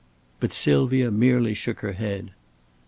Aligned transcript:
But 0.39 0.51
Sylvia 0.51 1.11
merely 1.11 1.53
shook 1.53 1.81
her 1.81 1.91
head. 1.93 2.31